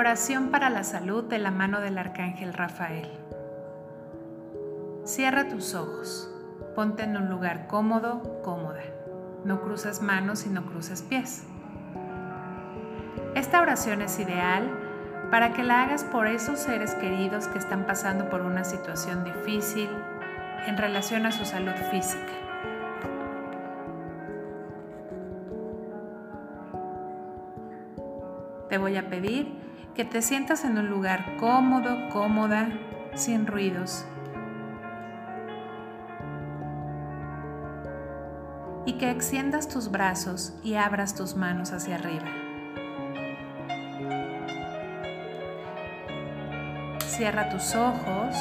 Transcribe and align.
Oración 0.00 0.48
para 0.48 0.70
la 0.70 0.82
salud 0.82 1.24
de 1.24 1.38
la 1.38 1.50
mano 1.50 1.82
del 1.82 1.98
Arcángel 1.98 2.54
Rafael. 2.54 3.06
Cierra 5.04 5.46
tus 5.46 5.74
ojos. 5.74 6.34
Ponte 6.74 7.02
en 7.02 7.18
un 7.18 7.28
lugar 7.28 7.66
cómodo, 7.66 8.40
cómoda. 8.42 8.80
No 9.44 9.60
cruzas 9.60 10.00
manos 10.00 10.46
y 10.46 10.48
no 10.48 10.64
cruzas 10.64 11.02
pies. 11.02 11.44
Esta 13.34 13.60
oración 13.60 14.00
es 14.00 14.18
ideal 14.18 14.70
para 15.30 15.52
que 15.52 15.64
la 15.64 15.82
hagas 15.82 16.04
por 16.04 16.28
esos 16.28 16.60
seres 16.60 16.94
queridos 16.94 17.46
que 17.48 17.58
están 17.58 17.84
pasando 17.84 18.30
por 18.30 18.40
una 18.40 18.64
situación 18.64 19.22
difícil 19.22 19.90
en 20.66 20.78
relación 20.78 21.26
a 21.26 21.30
su 21.30 21.44
salud 21.44 21.74
física. 21.90 22.32
Te 28.70 28.78
voy 28.78 28.96
a 28.96 29.10
pedir 29.10 29.68
que 29.94 30.04
te 30.04 30.22
sientas 30.22 30.64
en 30.64 30.78
un 30.78 30.88
lugar 30.88 31.36
cómodo, 31.38 32.08
cómoda, 32.10 32.68
sin 33.14 33.46
ruidos. 33.46 34.04
Y 38.86 38.94
que 38.94 39.10
extiendas 39.10 39.68
tus 39.68 39.90
brazos 39.90 40.54
y 40.62 40.74
abras 40.74 41.14
tus 41.14 41.36
manos 41.36 41.72
hacia 41.72 41.96
arriba. 41.96 42.26
Cierra 47.06 47.50
tus 47.50 47.74
ojos. 47.74 48.34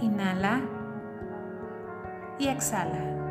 Inhala 0.00 0.60
y 2.38 2.48
exhala. 2.48 3.21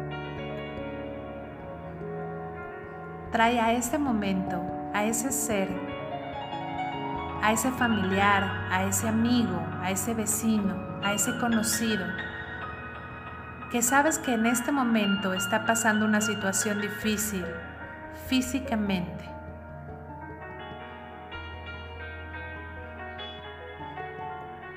Trae 3.31 3.59
a 3.59 3.71
ese 3.71 3.97
momento, 3.97 4.61
a 4.93 5.05
ese 5.05 5.31
ser, 5.31 5.69
a 7.41 7.53
ese 7.53 7.71
familiar, 7.71 8.43
a 8.69 8.83
ese 8.83 9.07
amigo, 9.07 9.59
a 9.81 9.89
ese 9.89 10.13
vecino, 10.13 10.75
a 11.01 11.13
ese 11.13 11.37
conocido, 11.39 12.05
que 13.71 13.81
sabes 13.81 14.19
que 14.19 14.33
en 14.33 14.45
este 14.45 14.71
momento 14.71 15.33
está 15.33 15.65
pasando 15.65 16.05
una 16.05 16.19
situación 16.19 16.81
difícil 16.81 17.45
físicamente. 18.27 19.25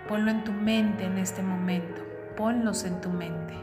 Ponlo 0.08 0.30
en 0.30 0.44
tu 0.44 0.52
mente 0.52 1.04
en 1.04 1.18
este 1.18 1.42
momento, 1.42 2.02
ponlos 2.36 2.84
en 2.84 3.00
tu 3.00 3.10
mente. 3.10 3.54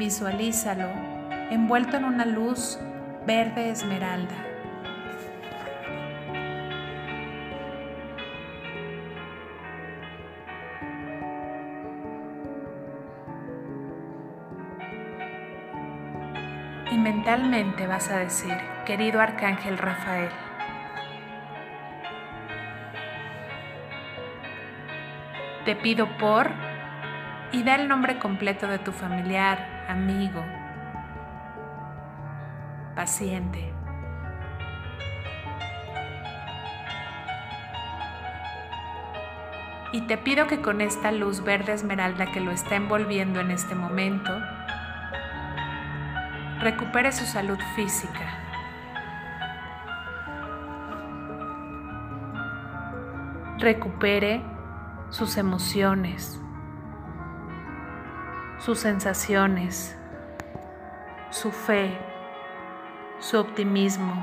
Visualízalo 0.00 0.88
envuelto 1.50 1.98
en 1.98 2.06
una 2.06 2.24
luz 2.24 2.78
verde 3.26 3.68
esmeralda. 3.68 4.34
Y 16.90 16.96
mentalmente 16.96 17.86
vas 17.86 18.08
a 18.08 18.20
decir, 18.20 18.56
querido 18.86 19.20
Arcángel 19.20 19.76
Rafael, 19.76 20.30
te 25.66 25.76
pido 25.76 26.08
por 26.16 26.69
y 27.52 27.62
da 27.62 27.74
el 27.74 27.88
nombre 27.88 28.18
completo 28.18 28.68
de 28.68 28.78
tu 28.78 28.92
familiar, 28.92 29.84
amigo, 29.88 30.44
paciente. 32.94 33.72
Y 39.92 40.02
te 40.02 40.16
pido 40.16 40.46
que 40.46 40.60
con 40.60 40.80
esta 40.80 41.10
luz 41.10 41.42
verde 41.42 41.72
esmeralda 41.72 42.26
que 42.26 42.40
lo 42.40 42.52
está 42.52 42.76
envolviendo 42.76 43.40
en 43.40 43.50
este 43.50 43.74
momento, 43.74 44.30
recupere 46.60 47.10
su 47.10 47.24
salud 47.24 47.58
física. 47.74 48.38
Recupere 53.58 54.42
sus 55.10 55.36
emociones 55.36 56.40
sus 58.60 58.78
sensaciones, 58.78 59.96
su 61.30 61.50
fe, 61.50 61.96
su 63.18 63.38
optimismo, 63.38 64.22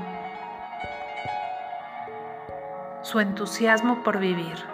su 3.02 3.18
entusiasmo 3.18 4.04
por 4.04 4.20
vivir. 4.20 4.64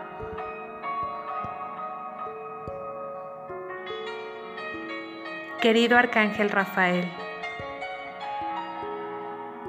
Querido 5.63 5.97
Arcángel 5.97 6.51
Rafael, 6.51 7.11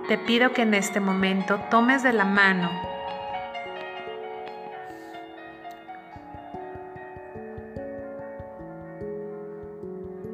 te 0.10 0.18
pido 0.18 0.52
que 0.52 0.64
en 0.64 0.74
este 0.74 1.00
momento 1.00 1.58
tomes 1.72 2.04
de 2.04 2.12
la 2.12 2.26
mano 2.26 2.95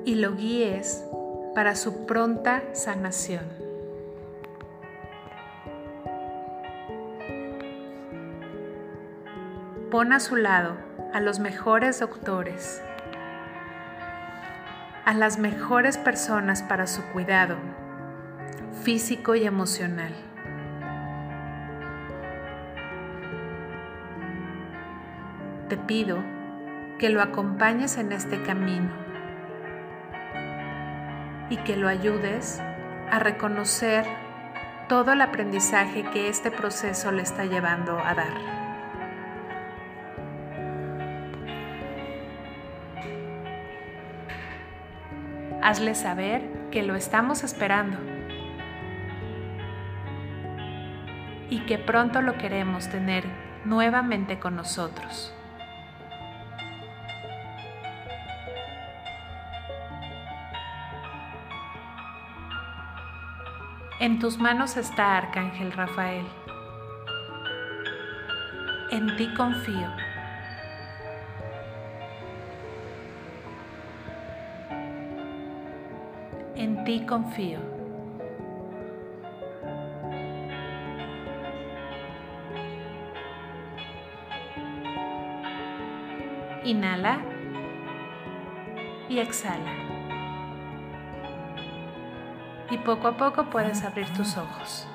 y 0.06 0.16
lo 0.16 0.36
guíes 0.36 1.04
para 1.54 1.76
su 1.76 2.06
pronta 2.06 2.64
sanación. 2.74 3.46
Pon 9.90 10.14
a 10.14 10.20
su 10.20 10.38
lado 10.38 10.78
a 11.14 11.20
los 11.20 11.40
mejores 11.40 12.00
doctores, 12.00 12.82
a 15.06 15.14
las 15.14 15.38
mejores 15.38 15.98
personas 15.98 16.64
para 16.64 16.88
su 16.88 17.04
cuidado 17.12 17.58
físico 18.84 19.36
y 19.36 19.46
emocional. 19.46 20.14
Te 25.70 25.78
pido 25.78 26.18
que 26.98 27.10
lo 27.10 27.22
acompañes 27.22 27.98
en 27.98 28.12
este 28.12 28.42
camino 28.42 29.01
y 31.52 31.58
que 31.58 31.76
lo 31.76 31.90
ayudes 31.90 32.62
a 33.12 33.20
reconocer 33.20 34.06
todo 34.88 35.12
el 35.12 35.20
aprendizaje 35.20 36.04
que 36.12 36.30
este 36.30 36.50
proceso 36.50 37.12
le 37.12 37.22
está 37.22 37.44
llevando 37.44 38.00
a 38.00 38.16
dar. 38.16 38.34
Hazle 45.62 45.94
saber 45.94 46.70
que 46.72 46.84
lo 46.84 46.96
estamos 46.96 47.44
esperando 47.44 47.98
y 51.50 51.66
que 51.66 51.78
pronto 51.78 52.22
lo 52.22 52.38
queremos 52.38 52.88
tener 52.88 53.26
nuevamente 53.66 54.40
con 54.40 54.56
nosotros. 54.56 55.36
En 64.02 64.18
tus 64.18 64.40
manos 64.40 64.78
está 64.78 65.16
Arcángel 65.16 65.72
Rafael. 65.74 66.26
En 68.90 69.16
ti 69.16 69.32
confío. 69.36 69.90
En 76.56 76.84
ti 76.84 77.06
confío. 77.06 77.60
Inhala 86.64 87.22
y 89.10 89.20
exhala 89.20 89.91
y 92.72 92.78
poco 92.78 93.10
a 93.10 93.18
poco 93.18 93.46
puedes 93.46 93.84
abrir 93.84 94.12
tus 94.14 94.38
ojos. 94.38 94.88